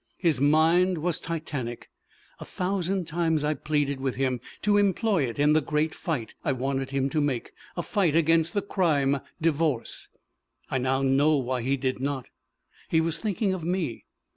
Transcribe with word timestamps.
His 0.17 0.41
mind 0.41 0.97
was 0.97 1.19
titanic. 1.19 1.91
A 2.39 2.45
thousand 2.45 3.05
times 3.05 3.43
I 3.43 3.53
pleaded 3.53 3.99
with 3.99 4.15
him 4.15 4.41
to 4.63 4.79
employ 4.79 5.29
it 5.29 5.37
in 5.37 5.53
the 5.53 5.61
great 5.61 5.93
fight 5.93 6.33
I 6.43 6.53
wanted 6.53 6.89
him 6.89 7.07
to 7.11 7.21
make 7.21 7.51
a 7.77 7.83
fight 7.83 8.15
against 8.15 8.55
the 8.55 8.63
crime 8.63 9.19
divorce. 9.39 10.09
I 10.71 10.79
know, 10.79 11.03
now, 11.03 11.33
why 11.33 11.61
he 11.61 11.77
did 11.77 11.99
not. 11.99 12.31
He 12.89 12.99
was 12.99 13.19
thinking 13.19 13.53
of 13.53 13.63
me. 13.63 14.05